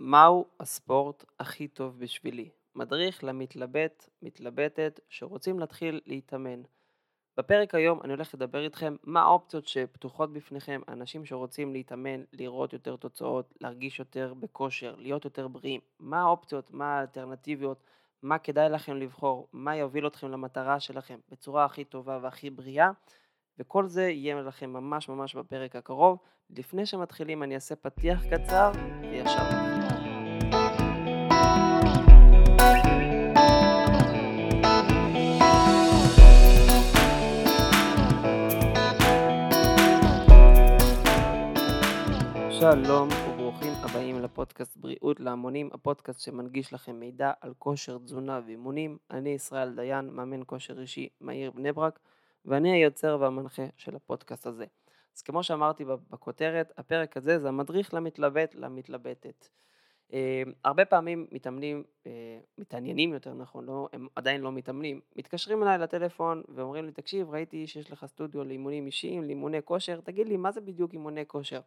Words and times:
מהו 0.00 0.46
הספורט 0.60 1.24
הכי 1.38 1.68
טוב 1.68 1.98
בשבילי? 1.98 2.48
מדריך 2.74 3.24
למתלבט, 3.24 4.08
מתלבטת, 4.22 5.00
שרוצים 5.08 5.58
להתחיל 5.58 6.00
להתאמן. 6.06 6.62
בפרק 7.36 7.74
היום 7.74 8.00
אני 8.04 8.12
הולך 8.12 8.34
לדבר 8.34 8.64
איתכם 8.64 8.96
מה 9.04 9.22
האופציות 9.22 9.68
שפתוחות 9.68 10.32
בפניכם, 10.32 10.80
אנשים 10.88 11.24
שרוצים 11.24 11.72
להתאמן, 11.72 12.22
לראות 12.32 12.72
יותר 12.72 12.96
תוצאות, 12.96 13.54
להרגיש 13.60 13.98
יותר 13.98 14.34
בכושר, 14.34 14.94
להיות 14.98 15.24
יותר 15.24 15.48
בריאים. 15.48 15.80
מה 16.00 16.20
האופציות, 16.20 16.70
מה 16.70 16.98
האלטרנטיביות, 16.98 17.82
מה 18.22 18.38
כדאי 18.38 18.68
לכם 18.68 18.96
לבחור, 18.96 19.48
מה 19.52 19.76
יוביל 19.76 20.06
אתכם 20.06 20.30
למטרה 20.30 20.80
שלכם 20.80 21.18
בצורה 21.30 21.64
הכי 21.64 21.84
טובה 21.84 22.18
והכי 22.22 22.50
בריאה, 22.50 22.90
וכל 23.58 23.86
זה 23.86 24.08
יהיה 24.08 24.40
לכם 24.42 24.72
ממש 24.72 25.08
ממש 25.08 25.34
בפרק 25.34 25.76
הקרוב. 25.76 26.18
לפני 26.50 26.86
שמתחילים 26.86 27.42
אני 27.42 27.54
אעשה 27.54 27.76
פתיח 27.76 28.20
קצר 28.30 28.72
וישר 29.00 29.67
שלום 42.74 43.08
וברוכים 43.28 43.72
הבאים 43.82 44.22
לפודקאסט 44.22 44.76
בריאות 44.76 45.20
להמונים, 45.20 45.70
הפודקאסט 45.72 46.20
שמנגיש 46.20 46.72
לכם 46.72 47.00
מידע 47.00 47.32
על 47.40 47.54
כושר, 47.58 47.98
תזונה 47.98 48.40
ואימונים. 48.46 48.98
אני 49.10 49.30
ישראל 49.30 49.74
דיין, 49.74 50.10
מאמן 50.10 50.40
כושר 50.46 50.80
אישי 50.80 51.08
מהעיר 51.20 51.50
בני 51.50 51.72
ברק, 51.72 51.98
ואני 52.44 52.72
היוצר 52.72 53.16
והמנחה 53.20 53.62
של 53.76 53.96
הפודקאסט 53.96 54.46
הזה. 54.46 54.64
אז 55.16 55.22
כמו 55.22 55.42
שאמרתי 55.42 55.84
בכותרת, 55.84 56.72
הפרק 56.78 57.16
הזה 57.16 57.38
זה 57.38 57.48
המדריך 57.48 57.94
למתלבט, 57.94 58.54
למתלבטת. 58.54 59.48
Uh, 60.08 60.12
הרבה 60.64 60.84
פעמים 60.84 61.26
מתאמנים, 61.32 61.84
uh, 62.04 62.08
מתעניינים 62.58 63.12
יותר 63.12 63.34
נכון, 63.34 63.66
לא, 63.66 63.88
הם 63.92 64.06
עדיין 64.16 64.40
לא 64.40 64.52
מתאמנים, 64.52 65.00
מתקשרים 65.16 65.62
אליי 65.62 65.78
לטלפון 65.78 66.42
ואומרים 66.48 66.84
לי, 66.84 66.92
תקשיב, 66.92 67.30
ראיתי 67.30 67.66
שיש 67.66 67.90
לך 67.90 68.06
סטודיו 68.06 68.44
לאימונים 68.44 68.86
אישיים, 68.86 69.24
לאימוני 69.24 69.58
כושר, 69.64 70.00
תגיד 70.00 70.28
לי, 70.28 70.36
מה 70.36 70.52
זה 70.52 70.60
בדיוק 70.60 70.92
אימוני 70.92 71.26
כושר? 71.26 71.60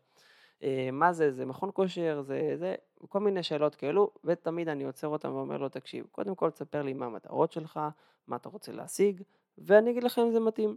Uh, 0.61 0.63
מה 0.91 1.13
זה, 1.13 1.31
זה 1.31 1.45
מכון 1.45 1.69
כושר, 1.73 2.21
זה, 2.21 2.53
זה, 2.55 2.75
כל 3.09 3.19
מיני 3.19 3.43
שאלות 3.43 3.75
כאלו, 3.75 4.11
ותמיד 4.23 4.69
אני 4.69 4.83
עוצר 4.83 5.07
אותם 5.07 5.33
ואומר 5.33 5.57
לו, 5.57 5.69
תקשיב, 5.69 6.05
קודם 6.11 6.35
כל 6.35 6.49
תספר 6.49 6.81
לי 6.81 6.93
מה 6.93 7.05
המטרות 7.05 7.51
שלך, 7.51 7.79
מה 8.27 8.35
אתה 8.35 8.49
רוצה 8.49 8.71
להשיג, 8.71 9.21
ואני 9.57 9.91
אגיד 9.91 10.03
לכם 10.03 10.21
אם 10.21 10.31
זה 10.31 10.39
מתאים. 10.39 10.75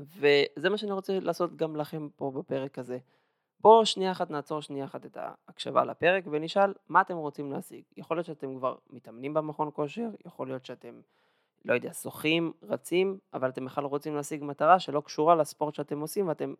וזה 0.00 0.70
מה 0.70 0.76
שאני 0.76 0.92
רוצה 0.92 1.20
לעשות 1.20 1.56
גם 1.56 1.76
לכם 1.76 2.08
פה 2.16 2.30
בפרק 2.34 2.78
הזה. 2.78 2.98
בואו 3.60 3.86
שנייה 3.86 4.12
אחת 4.12 4.30
נעצור 4.30 4.62
שנייה 4.62 4.84
אחת 4.84 5.06
את 5.06 5.16
ההקשבה 5.20 5.84
לפרק 5.84 6.24
ונשאל 6.30 6.74
מה 6.88 7.00
אתם 7.00 7.16
רוצים 7.16 7.52
להשיג. 7.52 7.82
יכול 7.96 8.16
להיות 8.16 8.26
שאתם 8.26 8.58
כבר 8.58 8.76
מתאמנים 8.90 9.34
במכון 9.34 9.70
כושר, 9.72 10.08
יכול 10.26 10.46
להיות 10.46 10.64
שאתם, 10.64 11.00
לא 11.64 11.74
יודע, 11.74 11.92
שוחים, 11.92 12.52
רצים, 12.62 13.18
אבל 13.34 13.48
אתם 13.48 13.64
בכלל 13.64 13.84
רוצים 13.84 14.14
להשיג 14.14 14.44
מטרה 14.44 14.78
שלא 14.78 15.00
קשורה 15.00 15.34
לספורט 15.34 15.74
שאתם 15.74 16.00
עושים 16.00 16.28
ואתם 16.28 16.54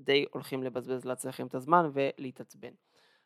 די 0.00 0.24
הולכים 0.32 0.62
לבזבז 0.62 1.04
לעצמכם 1.04 1.46
את 1.46 1.54
הזמן 1.54 1.90
ולהתעצבן. 1.92 2.72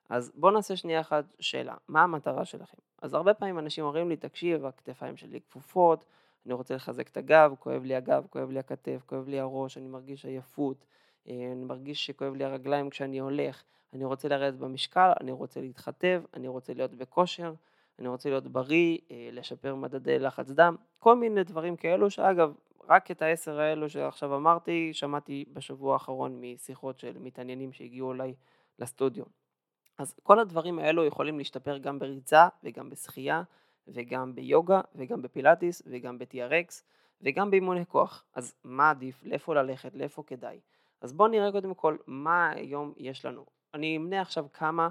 אז 0.08 0.33
בואו 0.34 0.53
נעשה 0.53 0.77
שנייה 0.77 1.00
אחת 1.00 1.25
שאלה, 1.41 1.75
מה 1.89 2.03
המטרה 2.03 2.44
שלכם? 2.44 2.78
אז 3.03 3.14
הרבה 3.14 3.34
פעמים 3.34 3.58
אנשים 3.58 3.84
אומרים 3.84 4.08
לי, 4.08 4.16
תקשיב, 4.16 4.64
הכתפיים 4.66 5.16
שלי 5.16 5.41
כפופות, 5.41 6.05
אני 6.47 6.55
רוצה 6.55 6.75
לחזק 6.75 7.08
את 7.08 7.16
הגב, 7.16 7.55
כואב 7.58 7.84
לי 7.84 7.94
הגב, 7.94 8.27
כואב 8.31 8.50
לי 8.50 8.58
הכתף, 8.58 9.03
כואב 9.06 9.28
לי 9.28 9.41
הראש, 9.41 9.78
אני 9.78 9.89
מרגיש 9.89 10.25
עייפות, 10.25 10.84
אה, 11.28 11.53
אני 11.53 11.64
מרגיש 11.64 12.06
שכואב 12.06 12.34
לי 12.34 12.44
הרגליים 12.44 12.91
כשאני 12.91 13.19
הולך, 13.19 13.62
אני 13.92 14.05
רוצה 14.05 14.28
לרדת 14.28 14.59
במשקל, 14.59 15.12
אני 15.20 15.33
רוצה 15.33 15.61
להתחתב, 15.61 16.22
אני 16.34 16.48
רוצה 16.48 16.75
להיות 16.75 16.94
בכושר, 16.94 17.55
אני 17.98 18.09
רוצה 18.09 18.28
להיות 18.28 18.47
בריא, 18.47 18.98
אה, 19.11 19.28
לשפר 19.33 19.75
מדדי 19.75 20.19
לחץ 20.19 20.50
דם, 20.50 20.77
כל 20.98 21.16
מיני 21.16 21.44
דברים 21.44 21.77
כאלו 21.77 22.11
שאגב, 22.11 22.53
רק 22.88 23.10
את 23.10 23.22
העשר 23.22 23.60
האלו 23.60 23.90
שעכשיו 23.90 24.36
אמרתי, 24.36 24.91
שמעתי 24.92 25.44
בשבוע 25.53 25.92
האחרון 25.92 26.41
משיחות 26.41 26.98
של 26.98 27.19
מתעניינים 27.19 27.72
שהגיעו 27.72 28.12
אליי 28.12 28.34
לסטודיו. 28.78 29.25
אז 29.98 30.14
כל 30.22 30.38
הדברים 30.38 30.78
האלו 30.78 31.04
יכולים 31.04 31.38
להשתפר 31.38 31.78
גם 31.78 31.98
בריצה 31.98 32.48
וגם 32.64 32.91
בשחייה 32.91 33.42
וגם 33.88 34.34
ביוגה 34.34 34.81
וגם 34.94 35.22
בפילאטיס 35.22 35.82
וגם 35.86 36.19
ב-TRX 36.19 36.82
וגם 37.20 37.50
באימוני 37.50 37.86
כוח. 37.86 38.25
אז 38.34 38.54
מה 38.64 38.91
עדיף, 38.91 39.25
לאיפה 39.25 39.54
ללכת, 39.54 39.94
לאיפה 39.94 40.22
כדאי. 40.26 40.60
אז 41.00 41.12
בואו 41.12 41.28
נראה 41.28 41.53
קודם 41.53 41.75
כל 41.75 41.97
מה 42.06 42.50
היום 42.50 42.92
יש 42.97 43.25
לנו. 43.25 43.47
אני 43.75 43.97
אמנה 43.97 44.20
עכשיו 44.20 44.47
כמה 44.53 44.88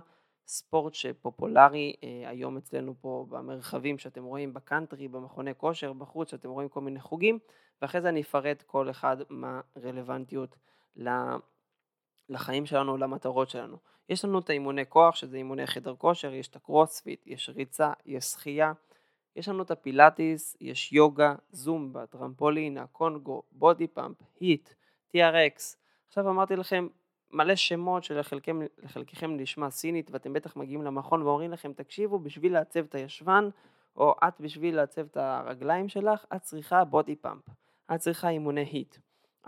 ספורט 0.47 0.93
שפופולרי 0.93 1.93
אה, 2.03 2.29
היום 2.29 2.57
אצלנו 2.57 2.95
פה 3.01 3.25
במרחבים 3.29 3.97
שאתם 3.97 4.23
רואים 4.23 4.53
בקאנטרי, 4.53 5.07
במכוני 5.07 5.55
כושר, 5.57 5.93
בחוץ, 5.93 6.31
שאתם 6.31 6.49
רואים 6.49 6.69
כל 6.69 6.81
מיני 6.81 6.99
חוגים, 6.99 7.39
ואחרי 7.81 8.01
זה 8.01 8.09
אני 8.09 8.21
אפרט 8.21 8.61
כל 8.61 8.89
אחד 8.89 9.17
מה 9.29 9.61
רלוונטיות 9.83 10.57
לחיים 12.29 12.65
שלנו, 12.65 12.97
למטרות 12.97 13.49
שלנו. 13.49 13.77
יש 14.09 14.25
לנו 14.25 14.39
את 14.39 14.49
האימוני 14.49 14.85
כוח, 14.89 15.15
שזה 15.15 15.37
אימוני 15.37 15.67
חדר 15.67 15.95
כושר, 15.95 16.33
יש 16.33 16.47
את 16.47 16.55
הקרוספיט, 16.55 17.27
יש 17.27 17.49
ריצה, 17.49 17.91
יש 18.05 18.25
שחייה, 18.25 18.73
יש 19.35 19.49
לנו 19.49 19.63
את 19.63 19.71
הפילאטיס, 19.71 20.57
יש 20.61 20.93
יוגה, 20.93 21.35
זומבה, 21.51 22.05
טרמפולין, 22.05 22.77
הקנגו, 22.77 23.43
body 23.51 23.87
pump, 23.87 24.17
HIIT, 24.39 24.69
TRX. 25.15 25.75
עכשיו 26.07 26.29
אמרתי 26.29 26.55
לכם 26.55 26.87
מלא 27.31 27.55
שמות 27.55 28.03
שלחלקכם 28.03 29.37
נשמע 29.37 29.69
סינית 29.69 30.11
ואתם 30.11 30.33
בטח 30.33 30.55
מגיעים 30.55 30.81
למכון 30.81 31.21
ואומרים 31.21 31.51
לכם 31.51 31.73
תקשיבו 31.73 32.19
בשביל 32.19 32.53
לעצב 32.53 32.79
את 32.79 32.95
הישבן 32.95 33.49
או 33.95 34.15
את 34.27 34.33
בשביל 34.39 34.75
לעצב 34.75 35.01
את 35.01 35.17
הרגליים 35.17 35.89
שלך 35.89 36.25
את 36.35 36.41
צריכה 36.41 36.83
body 36.83 37.15
pump, 37.15 37.43
את 37.95 37.99
צריכה 37.99 38.29
אימוני 38.29 38.61
HIIT. 38.61 38.97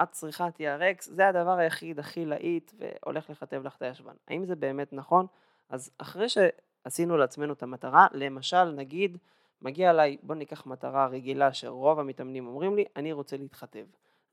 את 0.04 0.12
צריכה 0.12 0.48
TRX, 0.48 1.02
זה 1.02 1.28
הדבר 1.28 1.58
היחיד 1.58 2.00
הכי 2.00 2.26
להיט 2.26 2.72
והולך 2.78 3.30
לכתב 3.30 3.62
לך 3.66 3.76
את 3.76 3.82
הישבן. 3.82 4.14
האם 4.28 4.46
זה 4.46 4.56
באמת 4.56 4.94
נכון? 4.94 5.26
אז 5.70 5.92
אחרי 5.98 6.28
שעשינו 6.30 7.18
לעצמנו 7.18 7.54
את 7.54 7.64
המטרה, 7.64 8.08
למשל 8.12 8.64
נגיד 8.64 9.18
מגיע 9.62 9.90
אליי, 9.90 10.18
בוא 10.24 10.36
ניקח 10.36 10.66
מטרה 10.66 11.08
רגילה 11.08 11.54
שרוב 11.54 12.00
המתאמנים 12.00 12.48
אומרים 12.48 12.76
לי, 12.76 12.86
אני 12.96 13.12
רוצה 13.14 13.38
להתחתב. 13.38 13.86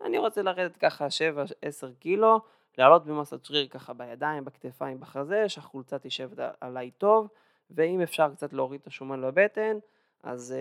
אני 0.04 0.18
רוצה 0.18 0.42
לרדת 0.42 0.76
ככה 0.76 1.06
7-10 1.06 1.08
קילו, 1.98 2.40
לעלות 2.78 3.04
במסת 3.06 3.44
שריר 3.44 3.68
ככה 3.68 3.92
בידיים, 3.92 4.44
בכתפיים, 4.44 5.00
בחזה, 5.00 5.48
שהחולצה 5.48 5.98
תשב 5.98 6.30
עליי 6.60 6.90
טוב, 6.90 7.28
ואם 7.70 8.00
אפשר 8.00 8.34
קצת 8.34 8.52
להוריד 8.52 8.80
את 8.80 8.86
השומן 8.86 9.22
בבטן, 9.22 9.78
אז 10.22 10.54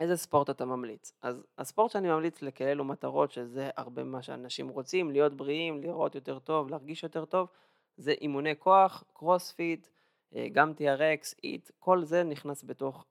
איזה 0.00 0.16
ספורט 0.16 0.50
אתה 0.50 0.64
ממליץ? 0.64 1.12
אז 1.22 1.42
הספורט 1.58 1.90
שאני 1.90 2.08
ממליץ 2.08 2.42
לכאלו 2.42 2.84
מטרות, 2.84 3.30
שזה 3.30 3.70
הרבה 3.76 4.04
מה 4.04 4.22
שאנשים 4.22 4.68
רוצים, 4.68 5.10
להיות 5.10 5.34
בריאים, 5.34 5.82
לראות 5.82 6.14
יותר 6.14 6.38
טוב, 6.38 6.70
להרגיש 6.70 7.02
יותר 7.02 7.24
טוב, 7.24 7.48
זה 7.96 8.12
אימוני 8.20 8.54
כוח, 8.58 9.04
קרוספיט, 9.12 9.88
אה, 10.34 10.46
גם 10.52 10.72
TRX, 10.78 11.34
איט, 11.44 11.70
כל 11.78 12.04
זה 12.04 12.22
נכנס 12.22 12.64
בתוך 12.64 13.04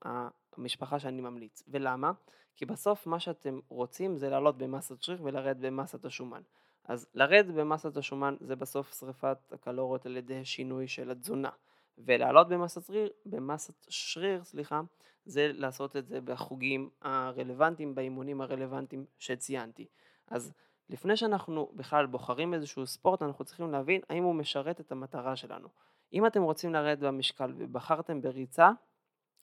המשפחה 0.56 0.98
שאני 0.98 1.20
ממליץ. 1.20 1.62
ולמה? 1.68 2.12
כי 2.56 2.66
בסוף 2.66 3.06
מה 3.06 3.20
שאתם 3.20 3.60
רוצים 3.68 4.16
זה 4.16 4.30
לעלות 4.30 4.58
במסת 4.58 5.02
שריר 5.02 5.18
ולרדת 5.22 5.56
במסת 5.56 6.04
השומן. 6.04 6.42
אז 6.84 7.06
לרדת 7.14 7.54
במסת 7.54 7.96
השומן 7.96 8.36
זה 8.40 8.56
בסוף 8.56 8.94
שריפת 8.94 9.38
הקלוריות 9.52 10.06
על 10.06 10.16
ידי 10.16 10.44
שינוי 10.44 10.88
של 10.88 11.10
התזונה. 11.10 11.50
ולעלות 11.98 12.48
במסת 12.48 12.86
שריר, 12.86 13.08
במסת 13.26 13.74
שריר, 13.88 14.44
סליחה, 14.44 14.80
זה 15.24 15.50
לעשות 15.54 15.96
את 15.96 16.06
זה 16.06 16.20
בחוגים 16.20 16.90
הרלוונטיים, 17.02 17.94
באימונים 17.94 18.40
הרלוונטיים 18.40 19.04
שציינתי. 19.18 19.86
אז 20.26 20.52
לפני 20.90 21.16
שאנחנו 21.16 21.70
בכלל 21.74 22.06
בוחרים 22.06 22.54
איזשהו 22.54 22.86
ספורט, 22.86 23.22
אנחנו 23.22 23.44
צריכים 23.44 23.72
להבין 23.72 24.00
האם 24.08 24.24
הוא 24.24 24.34
משרת 24.34 24.80
את 24.80 24.92
המטרה 24.92 25.36
שלנו. 25.36 25.68
אם 26.12 26.26
אתם 26.26 26.42
רוצים 26.42 26.72
לרדת 26.72 26.98
במשקל 26.98 27.52
ובחרתם 27.56 28.22
בריצה, 28.22 28.70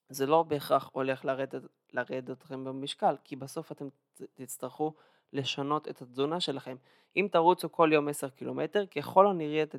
זה 0.10 0.26
לא 0.26 0.44
בהכרח 0.44 0.90
הולך 0.94 1.26
לרדת, 1.26 1.62
לרדת 1.94 2.30
אתכם 2.30 2.64
במשקל, 2.64 3.16
כי 3.24 3.36
בסוף 3.36 3.72
אתם 3.72 3.88
תצטרכו 4.34 4.94
לשנות 5.34 5.88
את 5.88 6.02
התזונה 6.02 6.40
שלכם. 6.40 6.76
אם 7.16 7.28
תרוצו 7.32 7.72
כל 7.72 7.90
יום 7.94 8.08
10 8.08 8.30
קילומטר, 8.30 8.86
ככל 8.86 9.28
הנראה 9.28 9.64
אתם, 9.64 9.78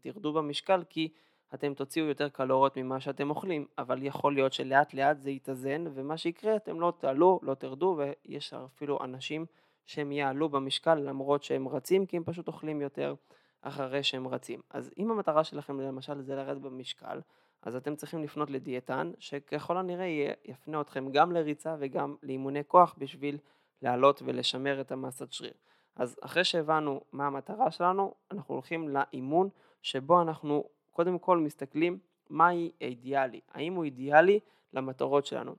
תרדו 0.00 0.32
במשקל, 0.32 0.84
כי 0.88 1.12
אתם 1.54 1.74
תוציאו 1.74 2.06
יותר 2.06 2.28
קלוריות 2.28 2.76
ממה 2.76 3.00
שאתם 3.00 3.30
אוכלים, 3.30 3.66
אבל 3.78 4.02
יכול 4.02 4.34
להיות 4.34 4.52
שלאט 4.52 4.94
לאט 4.94 5.18
זה 5.20 5.30
יתאזן, 5.30 5.84
ומה 5.94 6.16
שיקרה 6.16 6.56
אתם 6.56 6.80
לא 6.80 6.92
תעלו, 6.98 7.40
לא 7.42 7.54
תרדו, 7.54 7.98
ויש 7.98 8.54
אפילו 8.54 8.98
אנשים 9.04 9.46
שהם 9.86 10.12
יעלו 10.12 10.48
במשקל 10.48 10.94
למרות 10.94 11.42
שהם 11.42 11.68
רצים, 11.68 12.06
כי 12.06 12.16
הם 12.16 12.24
פשוט 12.24 12.48
אוכלים 12.48 12.80
יותר 12.80 13.14
אחרי 13.62 14.02
שהם 14.02 14.28
רצים. 14.28 14.60
אז 14.70 14.90
אם 14.98 15.10
המטרה 15.10 15.44
שלכם 15.44 15.80
למשל 15.80 16.20
זה 16.20 16.34
לרדת 16.34 16.60
במשקל, 16.60 17.20
אז 17.62 17.76
אתם 17.76 17.96
צריכים 17.96 18.22
לפנות 18.22 18.50
לדיאטן, 18.50 19.12
שככל 19.18 19.76
הנראה 19.76 20.32
יפנה 20.44 20.80
אתכם 20.80 21.10
גם 21.12 21.32
לריצה 21.32 21.76
וגם 21.78 22.16
לאימוני 22.22 22.62
כוח 22.66 22.94
בשביל 22.98 23.38
לעלות 23.82 24.22
ולשמר 24.24 24.80
את 24.80 24.92
המסת 24.92 25.32
שריר. 25.32 25.52
אז 25.96 26.16
אחרי 26.20 26.44
שהבנו 26.44 27.00
מה 27.12 27.26
המטרה 27.26 27.70
שלנו, 27.70 28.14
אנחנו 28.30 28.54
הולכים 28.54 28.88
לאימון 28.88 29.48
שבו 29.82 30.22
אנחנו 30.22 30.64
קודם 30.94 31.18
כל 31.18 31.38
מסתכלים 31.38 31.98
מהי 32.30 32.70
אידיאלי, 32.80 33.40
האם 33.52 33.74
הוא 33.74 33.84
אידיאלי 33.84 34.40
למטרות 34.72 35.26
שלנו, 35.26 35.54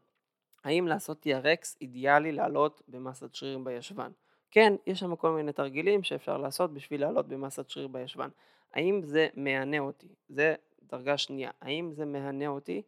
האם 0.64 0.88
לעשות 0.88 1.26
TRX 1.28 1.78
אידיאלי 1.82 2.32
לעלות 2.32 2.82
במסת 2.88 3.36
שריר 3.36 3.58
בישבן. 3.58 4.12
כן, 4.52 4.74
יש 4.88 5.00
שם 5.00 5.16
כל 5.16 5.32
מיני 5.32 5.54
תרגילים 5.54 6.04
שאפשר 6.04 6.38
לעשות 6.38 6.74
בשביל 6.74 7.02
לעלות 7.02 7.28
במסת 7.28 7.70
שריר 7.70 7.88
בישבן. 7.88 8.30
האם 8.74 9.02
זה 9.04 9.28
מהנה 9.36 9.80
אותי? 9.80 10.08
זה 10.30 10.56
דרגה 10.84 11.18
שנייה. 11.18 11.52
האם 11.62 11.92
זה 11.94 12.06
מהנה 12.06 12.48
אותי? 12.48 12.82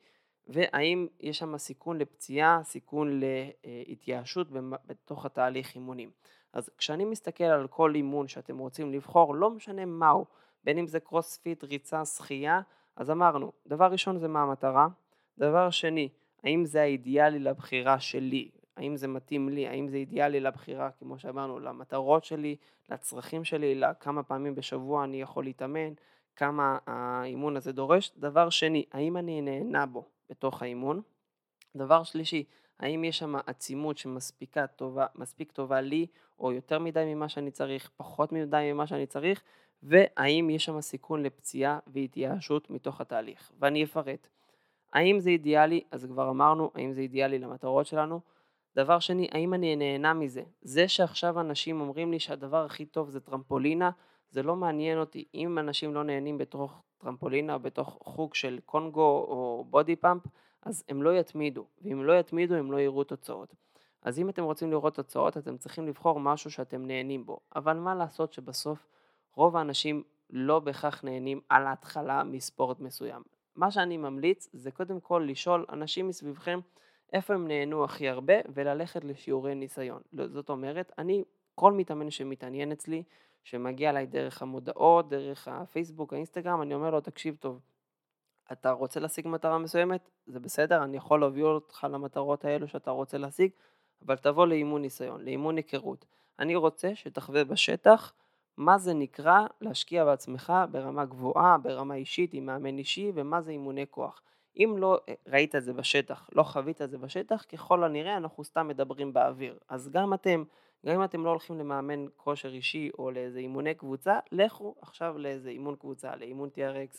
והאם 0.47 1.07
יש 1.19 1.37
שם 1.37 1.57
סיכון 1.57 1.97
לפציעה, 1.97 2.63
סיכון 2.63 3.19
להתייאשות 3.87 4.47
בתוך 4.85 5.25
התהליך 5.25 5.75
אימונים. 5.75 6.11
אז 6.53 6.69
כשאני 6.77 7.05
מסתכל 7.05 7.43
על 7.43 7.67
כל 7.67 7.95
אימון 7.95 8.27
שאתם 8.27 8.57
רוצים 8.57 8.93
לבחור, 8.93 9.35
לא 9.35 9.49
משנה 9.49 9.85
מהו, 9.85 10.25
בין 10.67 10.77
אם 10.77 10.87
זה 10.87 10.99
קרוספיט, 10.99 11.63
ריצה, 11.63 12.05
שחייה, 12.05 12.61
אז 12.95 13.11
אמרנו, 13.11 13.51
דבר 13.67 13.85
ראשון 13.85 14.17
זה 14.17 14.27
מה 14.27 14.41
המטרה, 14.41 14.87
דבר 15.37 15.69
שני, 15.69 16.09
האם 16.43 16.65
זה 16.65 16.81
האידיאלי 16.81 17.39
לבחירה 17.39 17.99
שלי, 17.99 18.51
האם 18.77 18.95
זה 18.95 19.07
מתאים 19.07 19.49
לי, 19.49 19.67
האם 19.67 19.87
זה 19.87 19.97
אידיאלי 19.97 20.39
לבחירה, 20.39 20.91
כמו 20.91 21.19
שאמרנו, 21.19 21.59
למטרות 21.59 22.23
שלי, 22.23 22.55
לצרכים 22.89 23.43
שלי, 23.43 23.75
לכמה 23.75 24.23
פעמים 24.23 24.55
בשבוע 24.55 25.03
אני 25.03 25.21
יכול 25.21 25.43
להתאמן, 25.43 25.93
כמה 26.35 26.77
האימון 26.85 27.57
הזה 27.57 27.71
דורש. 27.71 28.11
דבר 28.17 28.49
שני, 28.49 28.85
האם 28.91 29.17
אני 29.17 29.41
נהנה 29.41 29.85
בו 29.85 30.05
בתוך 30.29 30.61
האימון? 30.61 31.01
דבר 31.75 32.03
שלישי, 32.03 32.43
האם 32.79 33.03
יש 33.03 33.19
שם 33.19 33.35
עצימות 33.35 33.97
שמספיקה 33.97 34.67
טובה, 34.67 35.05
מספיק 35.15 35.51
טובה 35.51 35.81
לי, 35.81 36.07
או 36.39 36.51
יותר 36.51 36.79
מדי 36.79 37.13
ממה 37.15 37.29
שאני 37.29 37.51
צריך, 37.51 37.91
פחות 37.97 38.31
מדי 38.31 38.69
ממה 38.73 38.87
שאני 38.87 39.05
צריך, 39.05 39.43
והאם 39.83 40.49
יש 40.49 40.65
שם 40.65 40.81
סיכון 40.81 41.23
לפציעה 41.23 41.79
והתייאשות 41.87 42.69
מתוך 42.69 43.01
התהליך. 43.01 43.51
ואני 43.59 43.83
אפרט. 43.83 44.27
האם 44.93 45.19
זה 45.19 45.29
אידיאלי? 45.29 45.83
אז 45.91 46.05
כבר 46.05 46.29
אמרנו, 46.29 46.71
האם 46.75 46.93
זה 46.93 47.01
אידיאלי 47.01 47.39
למטרות 47.39 47.85
שלנו? 47.85 48.19
דבר 48.75 48.99
שני, 48.99 49.27
האם 49.31 49.53
אני 49.53 49.75
נהנה 49.75 50.13
מזה? 50.13 50.43
זה 50.61 50.87
שעכשיו 50.87 51.39
אנשים 51.39 51.81
אומרים 51.81 52.11
לי 52.11 52.19
שהדבר 52.19 52.65
הכי 52.65 52.85
טוב 52.85 53.09
זה 53.09 53.19
טרמפולינה, 53.19 53.91
זה 54.29 54.43
לא 54.43 54.55
מעניין 54.55 54.99
אותי. 54.99 55.25
אם 55.33 55.59
אנשים 55.59 55.93
לא 55.93 56.03
נהנים 56.03 56.37
בתוך 56.37 56.81
טרמפולינה 56.97 57.53
או 57.53 57.59
בתוך 57.59 57.97
חוג 58.03 58.35
של 58.35 58.59
קונגו 58.65 59.25
או 59.29 59.65
בודי 59.69 59.95
פאמפ, 59.95 60.21
אז 60.61 60.83
הם 60.89 61.03
לא 61.03 61.19
יתמידו, 61.19 61.65
ואם 61.81 62.03
לא 62.03 62.19
יתמידו 62.19 62.55
הם 62.55 62.71
לא 62.71 62.77
יראו 62.77 63.03
תוצאות. 63.03 63.55
אז 64.01 64.19
אם 64.19 64.29
אתם 64.29 64.43
רוצים 64.43 64.71
לראות 64.71 64.95
תוצאות, 64.95 65.37
אתם 65.37 65.57
צריכים 65.57 65.87
לבחור 65.87 66.19
משהו 66.19 66.51
שאתם 66.51 66.85
נהנים 66.85 67.25
בו. 67.25 67.39
אבל 67.55 67.77
מה 67.77 67.95
לעשות 67.95 68.33
שבסוף 68.33 68.87
רוב 69.37 69.57
האנשים 69.57 70.03
לא 70.29 70.59
בהכרח 70.59 71.03
נהנים 71.03 71.41
על 71.49 71.67
ההתחלה 71.67 72.23
מספורט 72.23 72.79
מסוים. 72.79 73.21
מה 73.55 73.71
שאני 73.71 73.97
ממליץ 73.97 74.49
זה 74.53 74.71
קודם 74.71 74.99
כל 74.99 75.25
לשאול 75.29 75.65
אנשים 75.69 76.07
מסביבכם 76.07 76.59
איפה 77.13 77.33
הם 77.33 77.47
נהנו 77.47 77.83
הכי 77.83 78.09
הרבה 78.09 78.33
וללכת 78.53 79.03
לשיעורי 79.03 79.55
ניסיון. 79.55 80.01
לא, 80.13 80.27
זאת 80.27 80.49
אומרת, 80.49 80.91
אני, 80.97 81.23
כל 81.55 81.73
מתאמן 81.73 82.09
שמתעניין 82.09 82.71
אצלי, 82.71 83.03
שמגיע 83.43 83.89
אליי 83.89 84.05
דרך 84.05 84.41
המודעות, 84.41 85.09
דרך 85.09 85.47
הפייסבוק, 85.47 86.13
האינסטגרם, 86.13 86.61
אני 86.61 86.73
אומר 86.73 86.89
לו, 86.89 87.01
תקשיב 87.01 87.35
טוב, 87.39 87.59
אתה 88.51 88.71
רוצה 88.71 88.99
להשיג 88.99 89.27
מטרה 89.27 89.57
מסוימת, 89.57 90.09
זה 90.27 90.39
בסדר, 90.39 90.83
אני 90.83 90.97
יכול 90.97 91.19
להוביל 91.19 91.45
אותך 91.45 91.87
למטרות 91.91 92.45
האלו 92.45 92.67
שאתה 92.67 92.91
רוצה 92.91 93.17
להשיג, 93.17 93.51
אבל 94.05 94.15
תבוא 94.15 94.47
לאימון 94.47 94.81
ניסיון, 94.81 95.21
לאימון 95.21 95.57
היכרות. 95.57 96.05
אני 96.39 96.55
רוצה 96.55 96.95
שתחווה 96.95 97.43
בשטח 97.43 98.13
מה 98.57 98.77
זה 98.77 98.93
נקרא 98.93 99.45
להשקיע 99.61 100.05
בעצמך 100.05 100.53
ברמה 100.71 101.05
גבוהה, 101.05 101.57
ברמה 101.57 101.95
אישית 101.95 102.33
עם 102.33 102.45
מאמן 102.45 102.77
אישי, 102.77 103.11
ומה 103.15 103.41
זה 103.41 103.51
אימוני 103.51 103.85
כוח. 103.89 104.21
אם 104.57 104.75
לא 104.77 104.99
אה, 105.09 105.13
ראית 105.27 105.55
את 105.55 105.63
זה 105.63 105.73
בשטח, 105.73 106.29
לא 106.35 106.43
חווית 106.43 106.81
את 106.81 106.89
זה 106.89 106.97
בשטח, 106.97 107.45
ככל 107.49 107.83
הנראה 107.83 108.17
אנחנו 108.17 108.43
סתם 108.43 108.67
מדברים 108.67 109.13
באוויר. 109.13 109.57
אז 109.69 109.89
גם 109.89 110.13
אתם, 110.13 110.43
גם 110.85 110.95
אם 110.95 111.03
אתם 111.03 111.25
לא 111.25 111.29
הולכים 111.29 111.59
למאמן 111.59 112.05
כושר 112.15 112.49
אישי 112.53 112.89
או 112.99 113.11
לאיזה 113.11 113.39
אימוני 113.39 113.73
קבוצה, 113.73 114.19
לכו 114.31 114.75
עכשיו 114.81 115.17
לאיזה 115.17 115.49
אימון 115.49 115.75
קבוצה, 115.75 116.15
לאימון 116.15 116.49
TRX, 116.55 116.97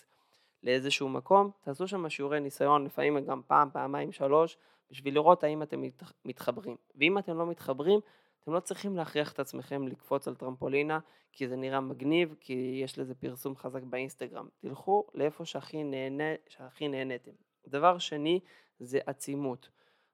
לאיזשהו 0.62 1.08
מקום, 1.08 1.50
תעשו 1.60 1.88
שם 1.88 2.08
שיעורי 2.08 2.40
ניסיון, 2.40 2.84
לפעמים 2.84 3.18
גם 3.24 3.42
פעם, 3.46 3.68
פעמיים, 3.72 4.12
שלוש, 4.12 4.58
בשביל 4.90 5.14
לראות 5.14 5.44
האם 5.44 5.62
אתם 5.62 5.82
מתחברים. 6.24 6.76
ואם 6.94 7.18
אתם 7.18 7.38
לא 7.38 7.46
מתחברים, 7.46 8.00
אתם 8.48 8.54
לא 8.54 8.60
צריכים 8.60 8.96
להכריח 8.96 9.32
את 9.32 9.40
עצמכם 9.40 9.88
לקפוץ 9.88 10.28
על 10.28 10.34
טרמפולינה 10.34 10.98
כי 11.32 11.48
זה 11.48 11.56
נראה 11.56 11.80
מגניב, 11.80 12.34
כי 12.40 12.80
יש 12.84 12.98
לזה 12.98 13.14
פרסום 13.14 13.56
חזק 13.56 13.82
באינסטגרם. 13.82 14.48
תלכו 14.58 15.06
לאיפה 15.14 15.44
שהכי, 15.44 15.84
נהנה, 15.84 16.34
שהכי 16.48 16.88
נהניתם. 16.88 17.30
דבר 17.66 17.98
שני 17.98 18.40
זה 18.78 18.98
עצימות. 19.06 19.68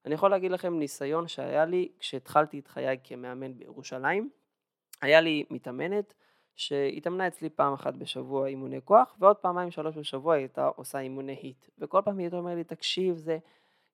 אני 0.06 0.14
יכול 0.14 0.30
להגיד 0.30 0.50
לכם 0.50 0.78
ניסיון 0.78 1.28
שהיה 1.28 1.64
לי 1.64 1.88
כשהתחלתי 1.98 2.58
את 2.58 2.68
חיי 2.68 2.98
כמאמן 3.04 3.58
בירושלים. 3.58 4.30
היה 5.02 5.20
לי 5.20 5.44
מתאמנת 5.50 6.14
שהתאמנה 6.56 7.26
אצלי 7.26 7.50
פעם 7.50 7.72
אחת 7.72 7.94
בשבוע 7.94 8.46
אימוני 8.46 8.80
כוח 8.84 9.16
ועוד 9.18 9.36
פעמיים 9.36 9.70
שלוש 9.70 9.96
בשבוע 9.96 10.34
היא 10.34 10.42
הייתה 10.42 10.66
עושה 10.66 10.98
אימוני 10.98 11.36
היט 11.42 11.66
וכל 11.78 12.00
פעם 12.04 12.18
היא 12.18 12.24
הייתה 12.24 12.36
אומרת 12.36 12.56
לי 12.56 12.64
תקשיב 12.64 13.16
זה 13.16 13.38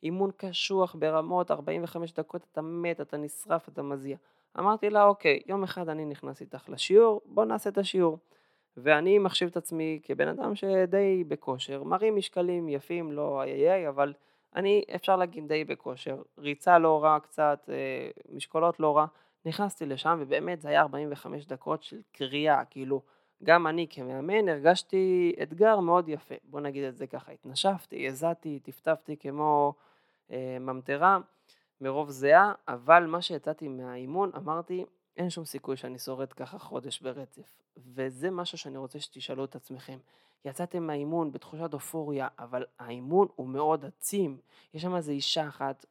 אימון 0.02 0.30
קשוח 0.36 0.96
ברמות 0.98 1.50
45 1.50 2.12
דקות 2.12 2.46
אתה 2.52 2.62
מת 2.62 3.00
אתה 3.00 3.16
נשרף 3.16 3.68
אתה 3.68 3.82
מזיע. 3.82 4.16
אמרתי 4.58 4.90
לה 4.90 5.04
אוקיי 5.04 5.40
יום 5.46 5.62
אחד 5.62 5.88
אני 5.88 6.04
נכנס 6.04 6.40
איתך 6.40 6.68
לשיעור 6.68 7.20
בוא 7.24 7.44
נעשה 7.44 7.70
את 7.70 7.78
השיעור. 7.78 8.18
ואני 8.76 9.18
מחשיב 9.18 9.48
את 9.48 9.56
עצמי 9.56 10.00
כבן 10.02 10.28
אדם 10.28 10.54
שדי 10.54 11.24
בכושר, 11.28 11.82
מרים 11.84 12.16
משקלים 12.16 12.68
יפים, 12.68 13.12
לא 13.12 13.42
איי 13.42 13.70
איי, 13.72 13.88
אבל 13.88 14.12
אני 14.56 14.84
אפשר 14.94 15.16
להגיד 15.16 15.48
די 15.48 15.64
בכושר, 15.64 16.22
ריצה 16.38 16.78
לא 16.78 17.04
רע 17.04 17.18
קצת, 17.20 17.68
אה, 17.68 18.10
משקולות 18.32 18.80
לא 18.80 18.96
רע, 18.96 19.06
נכנסתי 19.44 19.86
לשם 19.86 20.18
ובאמת 20.20 20.60
זה 20.60 20.68
היה 20.68 20.80
45 20.80 21.46
דקות 21.46 21.82
של 21.82 22.00
קריאה, 22.12 22.64
כאילו 22.64 23.02
גם 23.44 23.66
אני 23.66 23.86
כמאמן 23.90 24.48
הרגשתי 24.48 25.34
אתגר 25.42 25.80
מאוד 25.80 26.08
יפה, 26.08 26.34
בוא 26.44 26.60
נגיד 26.60 26.84
את 26.84 26.96
זה 26.96 27.06
ככה, 27.06 27.32
התנשפתי, 27.32 28.08
הזעתי, 28.08 28.60
טפטפתי 28.62 29.16
כמו 29.16 29.74
ממטרה 30.60 31.18
מרוב 31.80 32.10
זיעה, 32.10 32.52
אבל 32.68 33.06
מה 33.06 33.22
שיצאתי 33.22 33.68
מהאימון 33.68 34.30
אמרתי 34.36 34.84
אין 35.16 35.30
שום 35.30 35.44
סיכוי 35.44 35.76
שאני 35.76 35.98
שורד 35.98 36.32
ככה 36.32 36.58
חודש 36.58 37.00
ברצף. 37.00 37.62
וזה 37.76 38.30
משהו 38.30 38.58
שאני 38.58 38.78
רוצה 38.78 39.00
שתשאלו 39.00 39.44
את 39.44 39.56
עצמכם. 39.56 39.98
יצאתם 40.44 40.86
מהאימון 40.86 41.32
בתחושת 41.32 41.74
אופוריה, 41.74 42.28
אבל 42.38 42.64
האימון 42.78 43.28
הוא 43.36 43.48
מאוד 43.48 43.84
עצים. 43.84 44.38
יש 44.74 44.82
שם 44.82 44.96
איזה 44.96 45.12
אישה 45.12 45.48
אחת, 45.48 45.86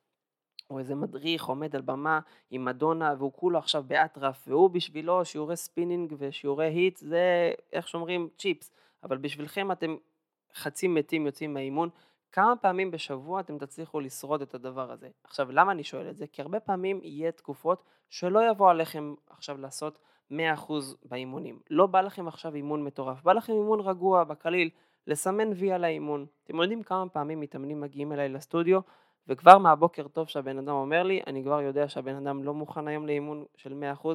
או 0.70 0.80
איזה 0.80 0.96
מדריך 0.96 1.46
עומד 1.46 1.76
על 1.76 1.82
במה 1.82 2.20
עם 2.52 2.66
מדונה, 2.66 3.14
והוא 3.18 3.34
כולו 3.34 3.60
עכשיו 3.60 3.84
באטרף, 3.88 4.46
והוא 4.48 4.70
בשבילו 4.70 5.26
שיעורי 5.26 5.56
ספינינג 5.56 6.16
ושיעורי 6.18 6.68
HIIT, 6.68 6.98
זה 6.98 7.52
איך 7.74 7.88
שאומרים 7.88 8.30
צ'יפס. 8.38 8.72
אבל 9.04 9.18
בשבילכם 9.18 9.72
אתם 9.72 9.96
חצי 10.56 10.88
מתים 10.88 11.26
יוצאים 11.26 11.54
מהאימון. 11.54 11.90
כמה 12.32 12.56
פעמים 12.56 12.92
בשבוע 12.92 13.40
אתם 13.40 13.58
תצליחו 13.58 14.00
לשרוד 14.00 14.42
את 14.42 14.54
הדבר 14.54 14.92
הזה? 14.92 15.08
עכשיו, 15.24 15.52
למה 15.52 15.72
אני 15.72 15.84
שואל 15.84 16.10
את 16.10 16.18
זה? 16.18 16.28
כי 16.28 16.42
הרבה 16.42 16.60
פעמים 16.60 17.00
יהיה 17.04 17.32
תקופות 17.32 17.84
שלא 18.10 18.50
יבוא 18.50 18.70
עליכם 18.70 19.14
עכשיו 19.30 19.58
לעשות 19.58 20.00
100% 20.32 20.36
באימונים. 21.06 21.60
לא 21.70 21.88
בא 21.88 22.02
לכם 22.02 22.28
עכשיו 22.28 22.56
אימון 22.56 22.84
מטורף, 22.84 23.24
בא 23.24 23.34
לכם 23.34 23.54
אימון 23.54 23.80
רגוע, 23.80 24.24
בקליל, 24.24 24.70
לסמן 25.08 25.50
וי 25.56 25.72
על 25.72 25.84
האימון. 25.84 26.26
אתם 26.44 26.62
יודעים 26.62 26.84
כמה 26.84 27.10
פעמים 27.10 27.40
מתאמנים 27.40 27.82
מגיעים 27.82 28.12
אליי 28.12 28.30
לסטודיו, 28.30 28.80
וכבר 29.28 29.58
מהבוקר 29.58 30.08
טוב 30.08 30.28
שהבן 30.28 30.58
אדם 30.58 30.70
אומר 30.76 31.04
לי, 31.04 31.22
אני 31.28 31.44
כבר 31.44 31.62
יודע 31.62 31.90
שהבן 31.90 32.16
אדם 32.16 32.44
לא 32.44 32.54
מוכן 32.54 32.88
היום 32.88 33.08
לאימון 33.08 33.46
של 33.56 33.84
100%, 34.04 34.08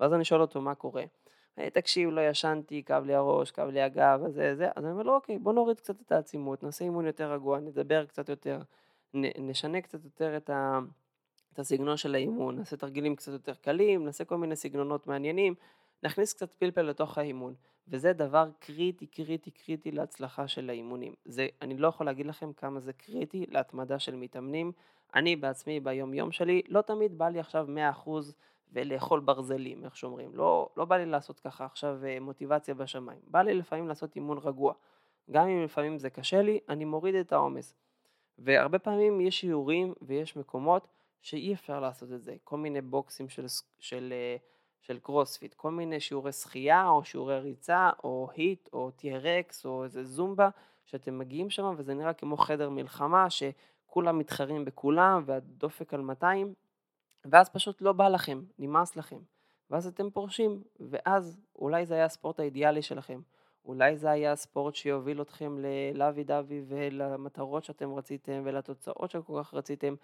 ואז 0.00 0.14
אני 0.14 0.24
שואל 0.24 0.40
אותו 0.40 0.60
מה 0.60 0.74
קורה. 0.74 1.04
תקשיב, 1.54 2.10
לא 2.10 2.20
ישנתי, 2.20 2.82
כאב 2.82 3.04
לי 3.04 3.14
הראש, 3.14 3.50
כאב 3.50 3.68
לי 3.68 3.82
הגב, 3.82 4.20
וזה, 4.24 4.54
זה, 4.54 4.68
אז 4.76 4.84
אני 4.84 4.92
אומר 4.92 5.02
לו, 5.02 5.14
אוקיי, 5.14 5.38
בוא 5.38 5.52
נוריד 5.52 5.76
קצת 5.80 6.00
את 6.00 6.12
העצימות, 6.12 6.62
נעשה 6.62 6.84
אימון 6.84 7.06
יותר 7.06 7.32
רגוע, 7.32 7.60
נדבר 7.60 8.04
קצת 8.04 8.28
יותר, 8.28 8.62
נ, 9.14 9.48
נשנה 9.50 9.80
קצת 9.80 10.04
יותר 10.04 10.36
את, 10.36 10.50
ה, 10.50 10.78
את 11.52 11.58
הסגנון 11.58 11.96
של 11.96 12.14
האימון, 12.14 12.56
נעשה 12.56 12.76
תרגילים 12.76 13.16
קצת 13.16 13.32
יותר 13.32 13.54
קלים, 13.54 14.04
נעשה 14.04 14.24
כל 14.24 14.36
מיני 14.36 14.56
סגנונות 14.56 15.06
מעניינים, 15.06 15.54
נכניס 16.02 16.32
קצת 16.32 16.54
פלפל 16.54 16.82
לתוך 16.82 17.18
האימון, 17.18 17.54
וזה 17.88 18.12
דבר 18.12 18.48
קריטי, 18.58 19.06
קריטי, 19.06 19.50
קריטי 19.50 19.90
להצלחה 19.90 20.48
של 20.48 20.70
האימונים. 20.70 21.14
זה, 21.24 21.48
אני 21.62 21.76
לא 21.76 21.88
יכול 21.88 22.06
להגיד 22.06 22.26
לכם 22.26 22.52
כמה 22.52 22.80
זה 22.80 22.92
קריטי 22.92 23.46
להתמדה 23.48 23.98
של 23.98 24.16
מתאמנים. 24.16 24.72
אני 25.14 25.36
בעצמי 25.36 25.80
ביום 25.80 26.14
יום 26.14 26.32
שלי, 26.32 26.62
לא 26.68 26.80
תמיד 26.80 27.18
בא 27.18 27.28
לי 27.28 27.40
עכשיו 27.40 27.66
100% 28.04 28.10
ולאכול 28.72 29.20
ברזלים, 29.20 29.84
איך 29.84 29.96
שאומרים. 29.96 30.30
לא, 30.34 30.68
לא 30.76 30.84
בא 30.84 30.96
לי 30.96 31.06
לעשות 31.06 31.40
ככה 31.40 31.64
עכשיו 31.64 32.04
אה, 32.04 32.20
מוטיבציה 32.20 32.74
בשמיים. 32.74 33.20
בא 33.26 33.42
לי 33.42 33.54
לפעמים 33.54 33.88
לעשות 33.88 34.16
אימון 34.16 34.38
רגוע. 34.38 34.74
גם 35.30 35.48
אם 35.48 35.62
לפעמים 35.64 35.98
זה 35.98 36.10
קשה 36.10 36.42
לי, 36.42 36.58
אני 36.68 36.84
מוריד 36.84 37.14
את 37.14 37.32
העומס. 37.32 37.74
והרבה 38.38 38.78
פעמים 38.78 39.20
יש 39.20 39.40
שיעורים 39.40 39.94
ויש 40.02 40.36
מקומות 40.36 40.88
שאי 41.22 41.54
אפשר 41.54 41.80
לעשות 41.80 42.12
את 42.12 42.22
זה. 42.22 42.36
כל 42.44 42.56
מיני 42.56 42.80
בוקסים 42.80 43.28
של, 43.28 43.44
של, 43.78 44.12
אה, 44.12 44.36
של 44.80 44.98
קרוספיט, 44.98 45.54
כל 45.54 45.70
מיני 45.70 46.00
שיעורי 46.00 46.32
שחייה 46.32 46.88
או 46.88 47.04
שיעורי 47.04 47.40
ריצה 47.40 47.90
או 48.04 48.28
היט 48.34 48.68
או 48.72 48.90
TRX 48.98 49.64
או 49.64 49.84
איזה 49.84 50.04
זומבה, 50.04 50.48
שאתם 50.84 51.18
מגיעים 51.18 51.50
שם 51.50 51.74
וזה 51.76 51.94
נראה 51.94 52.12
כמו 52.12 52.36
חדר 52.36 52.70
מלחמה, 52.70 53.26
שכולם 53.30 54.18
מתחרים 54.18 54.64
בכולם 54.64 55.22
והדופק 55.26 55.94
על 55.94 56.00
200, 56.00 56.54
ואז 57.24 57.48
פשוט 57.48 57.82
לא 57.82 57.92
בא 57.92 58.08
לכם, 58.08 58.42
נמאס 58.58 58.96
לכם. 58.96 59.18
ואז 59.70 59.86
אתם 59.86 60.10
פורשים, 60.10 60.62
ואז 60.80 61.40
אולי 61.56 61.86
זה 61.86 61.94
היה 61.94 62.04
הספורט 62.04 62.40
האידיאלי 62.40 62.82
שלכם. 62.82 63.20
אולי 63.64 63.96
זה 63.96 64.10
היה 64.10 64.32
הספורט 64.32 64.74
שיוביל 64.74 65.22
אתכם 65.22 65.58
ללאבי 65.58 66.24
דאבי 66.24 66.62
ולמטרות 66.66 67.64
שאתם 67.64 67.94
רציתם 67.94 68.42
ולתוצאות 68.44 69.10
שכל 69.10 69.42
כך 69.42 69.54
רציתם, 69.54 69.94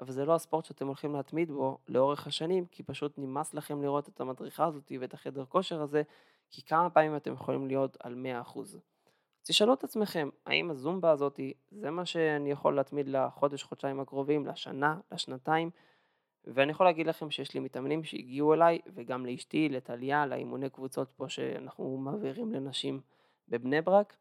אבל 0.00 0.12
זה 0.12 0.24
לא 0.24 0.34
הספורט 0.34 0.64
שאתם 0.64 0.86
הולכים 0.86 1.14
להתמיד 1.14 1.50
בו 1.50 1.78
לאורך 1.88 2.26
השנים, 2.26 2.66
כי 2.66 2.82
פשוט 2.82 3.18
נמאס 3.18 3.54
לכם 3.54 3.82
לראות 3.82 4.08
את 4.08 4.20
המדריכה 4.20 4.64
הזאת 4.64 4.92
ואת 5.00 5.14
החדר 5.14 5.44
כושר 5.44 5.82
הזה, 5.82 6.02
כי 6.50 6.62
כמה 6.62 6.90
פעמים 6.90 7.16
אתם 7.16 7.32
יכולים 7.32 7.66
להיות 7.66 7.96
על 8.00 8.26
100%. 8.54 8.58
תשאלו 9.42 9.74
את 9.74 9.84
עצמכם, 9.84 10.28
האם 10.46 10.70
הזומבה 10.70 11.10
הזאת 11.10 11.40
זה 11.70 11.90
מה 11.90 12.04
שאני 12.04 12.50
יכול 12.50 12.76
להתמיד 12.76 13.08
לחודש, 13.08 13.62
חודשיים 13.62 14.00
הקרובים, 14.00 14.46
לשנה, 14.46 14.98
לשנתיים? 15.12 15.70
ואני 16.44 16.72
יכול 16.72 16.86
להגיד 16.86 17.06
לכם 17.06 17.30
שיש 17.30 17.54
לי 17.54 17.60
מתאמנים 17.60 18.04
שהגיעו 18.04 18.54
אליי, 18.54 18.78
וגם 18.94 19.26
לאשתי, 19.26 19.68
לטליה, 19.68 20.26
לאימוני 20.26 20.70
קבוצות 20.70 21.10
פה 21.16 21.28
שאנחנו 21.28 21.96
מעבירים 21.96 22.52
לנשים 22.52 23.00
בבני 23.48 23.80
ברק, 23.80 24.16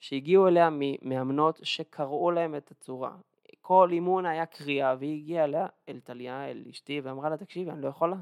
שהגיעו 0.00 0.48
אליה 0.48 0.68
ממאמנות 0.72 1.60
שקראו 1.62 2.30
להם 2.30 2.54
את 2.54 2.70
הצורה. 2.70 3.16
כל 3.60 3.88
אימון 3.92 4.26
היה 4.26 4.46
קריאה, 4.46 4.96
והיא 4.98 5.22
הגיעה 5.22 5.44
אליה, 5.44 5.66
אל 5.88 6.00
טליה, 6.00 6.50
אל 6.50 6.64
אשתי, 6.70 7.00
ואמרה 7.00 7.28
לה, 7.28 7.36
תקשיבי, 7.36 7.70
אני 7.70 7.82
לא 7.82 7.88
יכולה. 7.88 8.16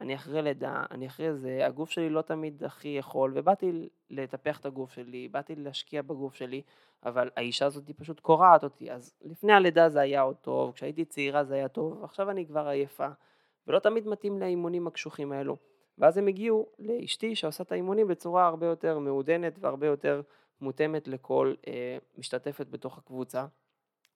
אני 0.00 0.14
אחרי 0.14 0.42
לידה, 0.42 0.84
אני 0.90 1.06
אחרי 1.06 1.34
זה, 1.34 1.66
הגוף 1.66 1.90
שלי 1.90 2.10
לא 2.10 2.22
תמיד 2.22 2.64
הכי 2.64 2.88
יכול, 2.88 3.32
ובאתי 3.34 3.88
לטפח 4.10 4.60
את 4.60 4.66
הגוף 4.66 4.92
שלי, 4.92 5.28
באתי 5.28 5.54
להשקיע 5.54 6.02
בגוף 6.02 6.34
שלי, 6.34 6.62
אבל 7.04 7.30
האישה 7.36 7.66
הזאת 7.66 7.90
פשוט 7.90 8.20
קורעת 8.20 8.64
אותי, 8.64 8.92
אז 8.92 9.14
לפני 9.22 9.52
הלידה 9.52 9.88
זה 9.88 10.00
היה 10.00 10.20
עוד 10.20 10.36
טוב, 10.36 10.72
כשהייתי 10.72 11.04
צעירה 11.04 11.44
זה 11.44 11.54
היה 11.54 11.68
טוב, 11.68 12.04
עכשיו 12.04 12.30
אני 12.30 12.46
כבר 12.46 12.68
עייפה, 12.68 13.08
ולא 13.66 13.78
תמיד 13.78 14.08
מתאים 14.08 14.40
לאימונים 14.40 14.86
הקשוחים 14.86 15.32
האלו. 15.32 15.56
ואז 15.98 16.18
הם 16.18 16.26
הגיעו 16.26 16.66
לאשתי 16.78 17.34
שעושה 17.34 17.62
את 17.62 17.72
האימונים 17.72 18.08
בצורה 18.08 18.46
הרבה 18.46 18.66
יותר 18.66 18.98
מעודנת 18.98 19.58
והרבה 19.60 19.86
יותר 19.86 20.22
מותאמת 20.60 21.08
לכל 21.08 21.54
אה, 21.68 21.98
משתתפת 22.18 22.66
בתוך 22.66 22.98
הקבוצה. 22.98 23.46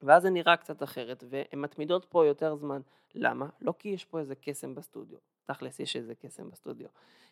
ואז 0.02 0.22
זה 0.22 0.30
נראה 0.30 0.56
קצת 0.56 0.82
אחרת, 0.82 1.24
והן 1.28 1.58
מתמידות 1.60 2.04
פה 2.04 2.26
יותר 2.26 2.54
זמן. 2.54 2.80
למה? 3.14 3.48
לא 3.60 3.74
כי 3.78 3.88
יש 3.88 4.04
פה 4.04 4.18
איזה 4.18 4.34
קסם 4.34 4.74
בסטודיו, 4.74 5.18
תכלס 5.44 5.80
יש 5.80 5.96
איזה 5.96 6.14
קסם 6.14 6.50
בסטודיו, 6.50 6.88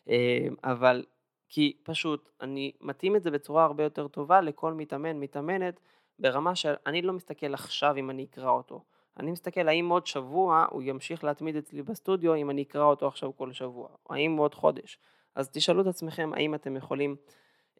אה, 0.09 0.47
אבל 0.63 1.05
כי 1.49 1.77
פשוט 1.83 2.29
אני 2.41 2.71
מתאים 2.81 3.15
את 3.15 3.23
זה 3.23 3.31
בצורה 3.31 3.63
הרבה 3.63 3.83
יותר 3.83 4.07
טובה 4.07 4.41
לכל 4.41 4.73
מתאמן, 4.73 5.19
מתאמנת, 5.19 5.79
ברמה 6.19 6.55
שאני 6.55 7.01
לא 7.01 7.13
מסתכל 7.13 7.53
עכשיו 7.53 7.95
אם 7.97 8.09
אני 8.09 8.23
אקרא 8.23 8.49
אותו. 8.51 8.83
אני 9.17 9.31
מסתכל 9.31 9.67
האם 9.67 9.89
עוד 9.89 10.07
שבוע 10.07 10.65
הוא 10.69 10.81
ימשיך 10.85 11.23
להתמיד 11.23 11.55
אצלי 11.55 11.81
בסטודיו 11.81 12.35
אם 12.35 12.49
אני 12.49 12.61
אקרא 12.61 12.83
אותו 12.83 13.07
עכשיו 13.07 13.37
כל 13.37 13.53
שבוע, 13.53 13.89
האם 14.09 14.37
עוד 14.37 14.55
חודש. 14.55 14.97
אז 15.35 15.49
תשאלו 15.49 15.81
את 15.81 15.87
עצמכם 15.87 16.31
האם 16.33 16.55
אתם 16.55 16.77
יכולים 16.77 17.15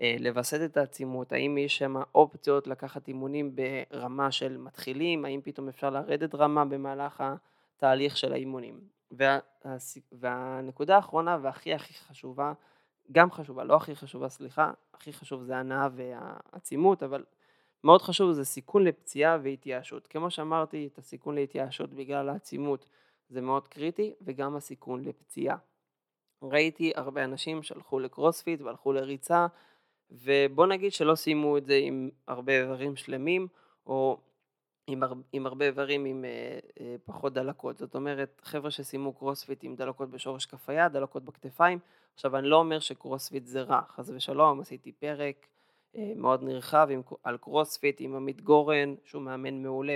אה, 0.01 0.15
לווסת 0.19 0.59
את 0.65 0.77
העצימות, 0.77 1.31
האם 1.31 1.57
יש 1.57 1.77
שם 1.77 1.95
אופציות 2.15 2.67
לקחת 2.67 3.07
אימונים 3.07 3.55
ברמה 3.55 4.31
של 4.31 4.57
מתחילים, 4.57 5.25
האם 5.25 5.41
פתאום 5.43 5.69
אפשר 5.69 5.89
לרדת 5.89 6.35
רמה 6.35 6.65
במהלך 6.65 7.23
התהליך 7.77 8.17
של 8.17 8.33
האימונים. 8.33 8.79
וה, 9.11 9.39
והנקודה 10.11 10.95
האחרונה 10.95 11.37
והכי 11.41 11.73
הכי 11.73 11.93
חשובה 11.93 12.53
גם 13.11 13.31
חשובה, 13.31 13.63
לא 13.63 13.75
הכי 13.75 13.95
חשובה, 13.95 14.29
סליחה, 14.29 14.71
הכי 14.93 15.13
חשוב 15.13 15.43
זה 15.43 15.57
הנאה 15.57 15.87
והעצימות, 15.95 17.03
אבל 17.03 17.23
מאוד 17.83 18.01
חשוב 18.01 18.31
זה 18.31 18.45
סיכון 18.45 18.83
לפציעה 18.83 19.37
והתייאשות. 19.43 20.07
כמו 20.07 20.31
שאמרתי, 20.31 20.89
את 20.93 20.97
הסיכון 20.97 21.35
להתייאשות 21.35 21.93
בגלל 21.93 22.29
העצימות 22.29 22.85
זה 23.29 23.41
מאוד 23.41 23.67
קריטי, 23.67 24.13
וגם 24.21 24.55
הסיכון 24.55 25.03
לפציעה. 25.03 25.57
ראיתי 26.43 26.91
הרבה 26.95 27.23
אנשים 27.23 27.63
שהלכו 27.63 27.99
לקרוספיט 27.99 28.61
והלכו 28.61 28.93
לריצה, 28.93 29.47
ובוא 30.11 30.67
נגיד 30.67 30.91
שלא 30.91 31.15
סיימו 31.15 31.57
את 31.57 31.65
זה 31.65 31.79
עם 31.81 32.09
הרבה 32.27 32.61
איברים 32.61 32.95
שלמים, 32.95 33.47
או 33.85 34.17
עם, 34.91 35.03
הר, 35.03 35.13
עם 35.33 35.45
הרבה 35.45 35.65
איברים 35.65 36.05
עם 36.05 36.25
אה, 36.25 36.59
אה, 36.79 36.95
פחות 37.05 37.33
דלקות. 37.33 37.77
זאת 37.77 37.95
אומרת, 37.95 38.41
חבר'ה 38.43 38.71
שסיימו 38.71 39.13
קרוספיט 39.13 39.63
עם 39.63 39.75
דלקות 39.75 40.09
בשורש 40.09 40.45
כף 40.45 40.69
היד, 40.69 40.91
דלקות 40.91 41.23
בכתפיים. 41.25 41.79
עכשיו, 42.13 42.37
אני 42.37 42.47
לא 42.47 42.55
אומר 42.55 42.79
שקרוספיט 42.79 43.45
זה 43.45 43.61
רע, 43.61 43.81
חס 43.89 44.09
ושלום, 44.09 44.59
עשיתי 44.59 44.91
פרק 44.91 45.47
אה, 45.95 46.13
מאוד 46.15 46.43
נרחב 46.43 46.87
עם, 46.91 47.01
על 47.23 47.37
קרוספיט 47.37 47.97
עם 47.99 48.15
עמית 48.15 48.41
גורן, 48.41 48.95
שהוא 49.03 49.21
מאמן 49.21 49.63
מעולה 49.63 49.95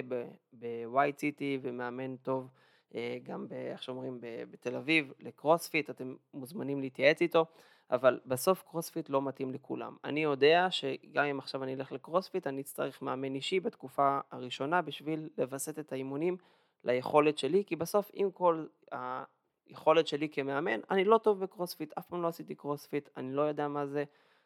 ב 0.53 0.64
White 0.64 1.19
City 1.19 1.59
ומאמן 1.61 2.15
טוב 2.15 2.49
אה, 2.95 3.17
גם, 3.23 3.45
איך 3.51 3.83
שאומרים, 3.83 4.17
בתל 4.51 4.75
אביב 4.75 5.13
לקרוספיט, 5.19 5.89
אתם 5.89 6.15
מוזמנים 6.33 6.81
להתייעץ 6.81 7.21
איתו. 7.21 7.45
אבל 7.91 8.19
בסוף 8.25 8.63
קרוספיט 8.63 9.09
לא 9.09 9.21
מתאים 9.21 9.53
לכולם. 9.53 9.95
אני 10.03 10.23
יודע 10.23 10.67
שגם 10.69 11.25
אם 11.25 11.39
עכשיו 11.39 11.63
אני 11.63 11.75
אלך 11.75 11.91
לקרוספיט, 11.91 12.47
אני 12.47 12.61
אצטרך 12.61 13.01
מאמן 13.01 13.35
אישי 13.35 13.59
בתקופה 13.59 14.19
הראשונה 14.31 14.81
בשביל 14.81 15.29
לווסת 15.37 15.79
את 15.79 15.91
האימונים 15.91 16.37
ליכולת 16.83 17.37
שלי, 17.37 17.63
כי 17.67 17.75
בסוף 17.75 18.11
עם 18.13 18.31
כל 18.31 18.65
היכולת 18.91 20.07
שלי 20.07 20.29
כמאמן, 20.29 20.79
אני 20.91 21.03
לא 21.03 21.17
טוב 21.17 21.39
בקרוספיט, 21.39 21.93
אף 21.97 22.05
פעם 22.05 22.21
לא 22.21 22.27
עשיתי 22.27 22.55
קרוספיט, 22.55 23.09
אני 23.17 23.33
לא 23.33 23.41
יודע 23.41 23.67
מה 23.67 23.85
זה, 23.85 24.03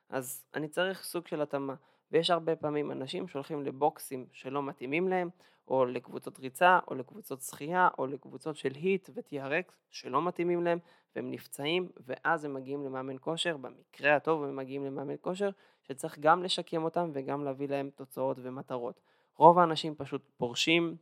אז 0.09 0.45
אני 0.53 0.67
צריך 0.67 1.03
סוג 1.03 1.27
של 1.27 1.41
התאמה. 1.41 1.75
ויש 2.11 2.29
הרבה 2.29 2.55
פעמים 2.55 2.91
אנשים 2.91 3.27
שהולכים 3.27 3.63
לבוקסים 3.63 4.25
שלא 4.31 4.63
מתאימים 4.63 5.07
להם, 5.07 5.29
או 5.67 5.85
לקבוצות 5.85 6.39
ריצה, 6.39 6.79
או 6.87 6.95
לקבוצות 6.95 7.41
שחייה, 7.41 7.89
או 7.97 8.07
לקבוצות 8.07 8.55
של 8.55 8.71
היט 8.75 9.09
ו-TRX 9.13 9.71
שלא 9.89 10.21
מתאימים 10.21 10.63
להם, 10.63 10.79
והם 11.15 11.31
נפצעים, 11.31 11.89
ואז 12.05 12.45
הם 12.45 12.53
מגיעים 12.53 12.85
למאמן 12.85 13.15
כושר, 13.19 13.57
במקרה 13.57 14.15
הטוב 14.15 14.43
הם 14.43 14.55
מגיעים 14.55 14.85
למאמן 14.85 15.15
כושר, 15.21 15.49
שצריך 15.83 16.19
גם 16.19 16.43
לשקם 16.43 16.83
אותם 16.83 17.09
וגם 17.13 17.43
להביא 17.43 17.67
להם 17.67 17.89
תוצאות 17.95 18.37
ומטרות. 18.41 18.99
רוב 19.35 19.59
האנשים 19.59 19.95
פשוט 19.95 20.21
פורשים, 20.37 20.95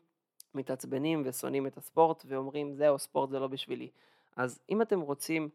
מתעצבנים 0.53 1.21
ושונאים 1.25 1.67
את 1.67 1.77
הספורט, 1.77 2.23
ואומרים 2.27 2.73
זהו, 2.73 2.99
ספורט 2.99 3.29
זה 3.29 3.39
לא 3.39 3.47
בשבילי. 3.47 3.89
אז 4.35 4.59
אם 4.69 4.81
אתם 4.81 5.01
רוצים 5.01 5.49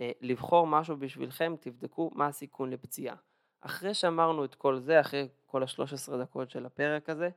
אה, 0.00 0.10
לבחור 0.20 0.66
משהו 0.66 0.96
בשבילכם, 0.96 1.54
תבדקו 1.60 2.10
מה 2.14 2.26
הסיכון 2.26 2.70
לפציעה. 2.70 3.16
אחרי 3.60 3.94
שאמרנו 3.94 4.44
את 4.44 4.54
כל 4.54 4.78
זה, 4.78 5.00
אחרי 5.00 5.28
כל 5.46 5.62
ה-13 5.62 6.16
דקות 6.16 6.50
של 6.50 6.66
הפרק 6.66 7.08
הזה, 7.08 7.28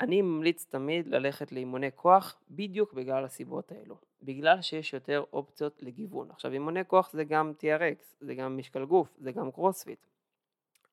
אני 0.00 0.22
ממליץ 0.22 0.66
תמיד 0.68 1.06
ללכת 1.06 1.52
לאימוני 1.52 1.90
כוח 1.94 2.36
בדיוק 2.50 2.92
בגלל 2.92 3.24
הסיבות 3.24 3.72
האלו. 3.72 3.96
בגלל 4.22 4.62
שיש 4.62 4.94
יותר 4.94 5.24
אופציות 5.32 5.82
לגיוון. 5.82 6.30
עכשיו 6.30 6.52
אימוני 6.52 6.80
כוח 6.86 7.10
זה 7.12 7.24
גם 7.24 7.52
TRX, 7.60 8.04
זה 8.20 8.34
גם 8.34 8.56
משקל 8.56 8.84
גוף, 8.84 9.08
זה 9.18 9.32
גם 9.32 9.50
קרוספיט, 9.50 10.06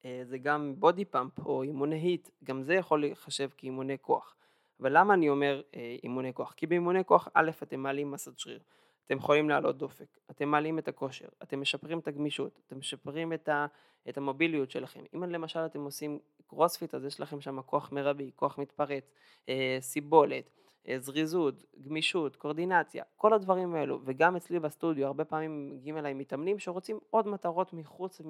אה, 0.05 0.21
זה 0.23 0.37
גם 0.37 0.73
body 0.79 1.05
pump 1.05 1.39
או 1.39 1.63
אימוני 1.63 1.95
HIIT, 1.95 2.29
גם 2.43 2.63
זה 2.63 2.73
יכול 2.73 3.01
להיחשב 3.01 3.49
כאימוני 3.57 3.97
כוח. 4.01 4.35
אבל 4.79 4.97
למה 4.97 5.13
אני 5.13 5.29
אומר 5.29 5.61
אה, 5.75 5.95
אימוני 6.03 6.33
כוח? 6.33 6.53
כי 6.53 6.67
באימוני 6.67 7.05
כוח 7.05 7.27
א' 7.33 7.51
אתם 7.63 7.79
מעלים 7.79 8.11
מסת 8.11 8.39
שריר, 8.39 8.59
אתם 9.07 9.17
יכולים 9.17 9.49
לעלות 9.49 9.77
דופק, 9.77 10.17
אתם 10.31 10.49
מעלים 10.49 10.79
את 10.79 10.87
הכושר, 10.87 11.27
אתם 11.43 11.61
משפרים 11.61 11.99
את 11.99 12.07
הגמישות, 12.07 12.59
אתם 12.67 12.77
משפרים 12.77 13.33
את, 13.33 13.49
ה, 13.49 13.65
את 14.09 14.17
המוביליות 14.17 14.71
שלכם. 14.71 15.03
אם 15.15 15.23
למשל 15.23 15.59
אתם 15.65 15.83
עושים 15.83 16.19
קרוספיט 16.47 16.95
אז 16.95 17.05
יש 17.05 17.19
לכם 17.19 17.41
שם 17.41 17.61
כוח 17.61 17.91
מרבי, 17.91 18.31
כוח 18.35 18.57
מתפרץ, 18.57 19.11
אה, 19.49 19.77
סיבולת, 19.81 20.49
אה, 20.87 20.99
זריזות, 20.99 21.63
גמישות, 21.81 22.35
קורדינציה, 22.35 23.03
כל 23.15 23.33
הדברים 23.33 23.75
האלו, 23.75 23.99
וגם 24.05 24.35
אצלי 24.35 24.59
בסטודיו 24.59 25.07
הרבה 25.07 25.25
פעמים 25.25 25.69
מגיעים 25.69 25.97
אליי 25.97 26.13
מתאמנים 26.13 26.59
שרוצים 26.59 26.99
עוד 27.09 27.27
מטרות 27.27 27.73
מחוץ 27.73 28.21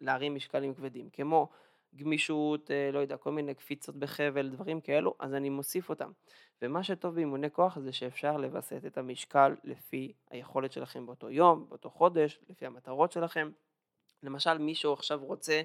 מלהרים 0.00 0.34
משקלים 0.34 0.74
כבדים, 0.74 1.08
כמו 1.12 1.48
גמישות, 1.96 2.70
אה, 2.70 2.90
לא 2.92 2.98
יודע, 2.98 3.16
כל 3.16 3.32
מיני 3.32 3.54
קפיצות 3.54 3.96
בחבל, 3.96 4.48
דברים 4.48 4.80
כאלו, 4.80 5.14
אז 5.18 5.34
אני 5.34 5.50
מוסיף 5.50 5.88
אותם. 5.88 6.10
ומה 6.62 6.82
שטוב 6.82 7.14
באימוני 7.14 7.50
כוח 7.50 7.78
זה 7.78 7.92
שאפשר 7.92 8.36
לווסת 8.36 8.86
את 8.86 8.98
המשקל 8.98 9.54
לפי 9.64 10.12
היכולת 10.30 10.72
שלכם 10.72 11.06
באותו 11.06 11.30
יום, 11.30 11.66
באותו 11.68 11.90
חודש, 11.90 12.40
לפי 12.50 12.66
המטרות 12.66 13.12
שלכם. 13.12 13.50
למשל 14.22 14.58
מישהו 14.58 14.92
עכשיו 14.92 15.24
רוצה 15.24 15.62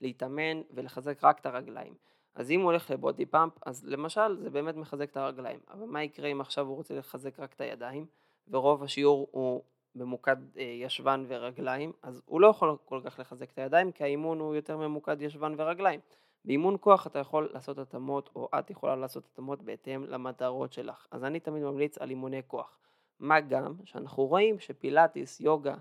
להתאמן 0.00 0.62
ולחזק 0.70 1.24
רק 1.24 1.40
את 1.40 1.46
הרגליים. 1.46 1.94
אז 2.34 2.50
אם 2.50 2.60
הוא 2.60 2.70
הולך 2.70 2.90
לבודי 2.90 3.26
פאמפ, 3.26 3.52
אז 3.66 3.84
למשל 3.84 4.36
זה 4.36 4.50
באמת 4.50 4.74
מחזק 4.74 5.10
את 5.10 5.16
הרגליים. 5.16 5.60
אבל 5.70 5.86
מה 5.86 6.02
יקרה 6.02 6.28
אם 6.28 6.40
עכשיו 6.40 6.66
הוא 6.66 6.76
רוצה 6.76 6.94
לחזק 6.94 7.40
רק 7.40 7.52
את 7.52 7.60
הידיים, 7.60 8.06
ורוב 8.48 8.82
השיעור 8.82 9.28
הוא 9.30 9.62
ממוקד 9.94 10.36
אה, 10.58 10.62
ישבן 10.62 11.24
ורגליים, 11.28 11.92
אז 12.02 12.22
הוא 12.26 12.40
לא 12.40 12.46
יכול 12.46 12.76
כל 12.84 13.00
כך 13.04 13.18
לחזק 13.18 13.50
את 13.50 13.58
הידיים, 13.58 13.92
כי 13.92 14.04
האימון 14.04 14.40
הוא 14.40 14.54
יותר 14.54 14.76
ממוקד 14.76 15.22
ישבן 15.22 15.54
ורגליים. 15.56 16.00
באימון 16.44 16.76
כוח 16.80 17.06
אתה 17.06 17.18
יכול 17.18 17.50
לעשות 17.52 17.78
התאמות, 17.78 18.30
או 18.36 18.48
את 18.58 18.70
יכולה 18.70 18.96
לעשות 18.96 19.24
התאמות 19.32 19.62
בהתאם 19.62 20.04
למטרות 20.04 20.72
שלך. 20.72 21.06
אז 21.10 21.24
אני 21.24 21.40
תמיד 21.40 21.62
ממליץ 21.62 21.98
על 21.98 22.10
אימוני 22.10 22.40
כוח. 22.46 22.78
מה 23.20 23.40
גם 23.40 23.74
שאנחנו 23.84 24.26
רואים 24.26 24.58
שפילאטיס, 24.58 25.40
יוגה, 25.40 25.74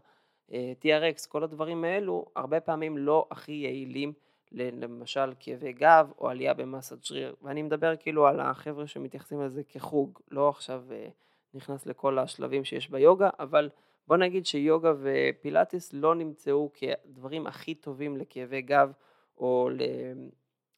אה, 0.53 0.73
TRX, 0.81 1.29
כל 1.29 1.43
הדברים 1.43 1.83
האלו, 1.83 2.25
הרבה 2.35 2.59
פעמים 2.59 2.97
לא 2.97 3.27
הכי 3.31 3.51
יעילים 3.51 4.13
למשל 4.51 5.33
כאבי 5.39 5.73
גב 5.73 6.11
או 6.17 6.29
עלייה 6.29 6.53
במסת 6.53 7.03
שריר, 7.03 7.35
ואני 7.41 7.61
מדבר 7.61 7.95
כאילו 7.95 8.27
על 8.27 8.39
החבר'ה 8.39 8.87
שמתייחסים 8.87 9.41
לזה 9.41 9.63
כחוג, 9.63 10.19
לא 10.31 10.49
עכשיו 10.49 10.83
אה, 10.91 11.07
נכנס 11.53 11.85
לכל 11.85 12.19
השלבים 12.19 12.63
שיש 12.63 12.89
ביוגה, 12.89 13.29
אבל 13.39 13.69
בוא 14.07 14.17
נגיד 14.17 14.45
שיוגה 14.45 14.93
ופילאטיס 14.99 15.93
לא 15.93 16.15
נמצאו 16.15 16.71
כדברים 16.73 17.47
הכי 17.47 17.75
טובים 17.75 18.17
לכאבי 18.17 18.61
גב 18.61 18.91
או 19.37 19.69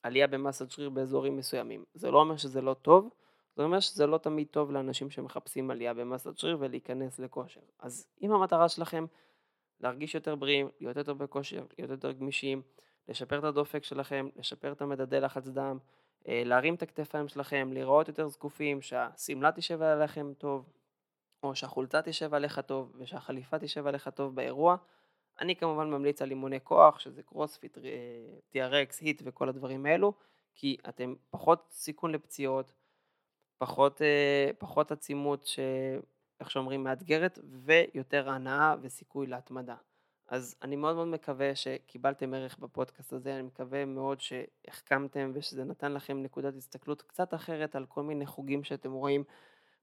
לעלייה 0.03 0.27
במסת 0.27 0.71
שריר 0.71 0.89
באזורים 0.89 1.37
מסוימים. 1.37 1.83
זה 1.93 2.11
לא 2.11 2.19
אומר 2.19 2.37
שזה 2.37 2.61
לא 2.61 2.73
טוב, 2.73 3.09
זה 3.55 3.63
אומר 3.63 3.79
שזה 3.79 4.07
לא 4.07 4.17
תמיד 4.17 4.47
טוב 4.51 4.71
לאנשים 4.71 5.09
שמחפשים 5.09 5.71
עלייה 5.71 5.93
במסת 5.93 6.37
שריר 6.37 6.57
ולהיכנס 6.59 7.19
לכושר. 7.19 7.61
אז 7.79 8.07
אם 8.21 8.31
המטרה 8.31 8.69
שלכם 8.69 9.05
להרגיש 9.79 10.15
יותר 10.15 10.35
בריאים, 10.35 10.69
להיות 10.81 10.97
יותר 10.97 11.13
בכושר, 11.13 11.63
להיות 11.77 11.91
יותר 11.91 12.11
גמישים, 12.11 12.61
לשפר 13.07 13.39
את 13.39 13.43
הדופק 13.43 13.83
שלכם, 13.83 14.29
לשפר 14.35 14.71
את 14.71 14.81
המדדי 14.81 15.19
לחץ 15.19 15.47
דם, 15.47 15.77
אה, 16.27 16.41
להרים 16.45 16.75
את 16.75 16.81
הכתפיים 16.81 17.27
שלכם, 17.27 17.69
להיראות 17.73 18.07
יותר 18.07 18.27
זקופים, 18.27 18.81
שהשמלה 18.81 19.51
תשב 19.51 19.81
עליכם 19.81 20.33
טוב, 20.37 20.69
או 21.45 21.55
שהחולצה 21.55 22.01
תשב 22.01 22.33
עליך 22.33 22.59
טוב, 22.59 22.93
ושהחליפה 22.97 23.59
תשב 23.59 23.87
עליך 23.87 24.07
טוב 24.07 24.35
באירוע. 24.35 24.75
אני 25.41 25.55
כמובן 25.55 25.89
ממליץ 25.89 26.21
על 26.21 26.29
אימוני 26.29 26.59
כוח, 26.63 26.99
שזה 26.99 27.23
קרוספיט, 27.23 27.77
TRX, 28.53 29.01
היט 29.01 29.21
וכל 29.25 29.49
הדברים 29.49 29.85
האלו, 29.85 30.13
כי 30.55 30.77
אתם 30.89 31.13
פחות 31.29 31.67
סיכון 31.71 32.11
לפציעות, 32.11 32.73
פחות, 33.57 34.01
אה, 34.01 34.51
פחות 34.57 34.91
עצימות, 34.91 35.45
ש... 35.45 35.59
איך 36.39 36.51
שאומרים, 36.51 36.83
מאתגרת, 36.83 37.39
ויותר 37.65 38.29
הנאה 38.29 38.75
וסיכוי 38.81 39.27
להתמדה. 39.27 39.75
אז 40.27 40.55
אני 40.61 40.75
מאוד 40.75 40.95
מאוד 40.95 41.07
מקווה 41.07 41.55
שקיבלתם 41.55 42.33
ערך 42.33 42.57
בפודקאסט 42.59 43.13
הזה, 43.13 43.33
אני 43.33 43.41
מקווה 43.41 43.85
מאוד 43.85 44.21
שהחכמתם 44.21 45.31
ושזה 45.33 45.63
נתן 45.63 45.93
לכם 45.93 46.23
נקודת 46.23 46.55
הסתכלות 46.55 47.01
קצת 47.01 47.33
אחרת 47.33 47.75
על 47.75 47.85
כל 47.85 48.03
מיני 48.03 48.25
חוגים 48.25 48.63
שאתם 48.63 48.91
רואים 48.91 49.23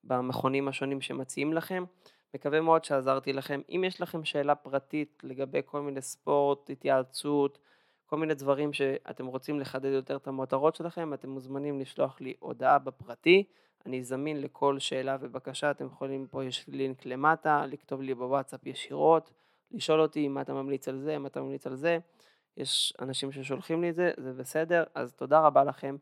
במכונים 0.04 0.68
השונים 0.68 1.00
שמציעים 1.00 1.52
לכם. 1.52 1.84
מקווה 2.34 2.60
מאוד 2.60 2.84
שעזרתי 2.84 3.32
לכם. 3.32 3.60
אם 3.68 3.84
יש 3.86 4.00
לכם 4.00 4.24
שאלה 4.24 4.54
פרטית 4.54 5.22
לגבי 5.22 5.60
כל 5.64 5.80
מיני 5.80 6.02
ספורט, 6.02 6.70
התייעצות, 6.70 7.58
כל 8.06 8.16
מיני 8.16 8.34
דברים 8.34 8.72
שאתם 8.72 9.26
רוצים 9.26 9.60
לחדד 9.60 9.92
יותר 9.92 10.16
את 10.16 10.28
המטרות 10.28 10.74
שלכם, 10.74 11.14
אתם 11.14 11.28
מוזמנים 11.28 11.80
לשלוח 11.80 12.20
לי 12.20 12.34
הודעה 12.38 12.78
בפרטי. 12.78 13.44
אני 13.86 14.04
זמין 14.04 14.40
לכל 14.40 14.78
שאלה 14.78 15.16
ובקשה, 15.20 15.70
אתם 15.70 15.86
יכולים, 15.86 16.26
פה 16.30 16.44
יש 16.44 16.64
לינק 16.68 17.06
למטה, 17.06 17.66
לכתוב 17.66 18.02
לי 18.02 18.14
בוואטסאפ 18.14 18.66
ישירות. 18.66 19.30
לשאול 19.70 20.00
אותי 20.00 20.28
מה 20.28 20.40
אתה 20.40 20.52
ממליץ 20.54 20.88
על 20.88 20.98
זה, 20.98 21.18
מה 21.18 21.28
אתה 21.28 21.42
ממליץ 21.42 21.66
על 21.66 21.74
זה. 21.74 21.98
יש 22.56 22.94
אנשים 23.00 23.32
ששולחים 23.32 23.82
לי 23.82 23.90
את 23.90 23.94
זה, 23.94 24.10
זה 24.16 24.32
בסדר, 24.32 24.84
אז 24.94 25.12
תודה 25.12 25.40
רבה 25.40 25.64
לכם, 25.64 25.96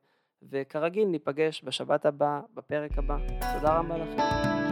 וכרגיל 0.50 1.08
ניפגש 1.08 1.64
בשבת 1.64 2.06
הבאה, 2.06 2.40
בפרק 2.54 2.98
הבא. 2.98 3.16
תודה 3.54 3.78
רבה 3.78 3.96
לכם. 3.98 4.69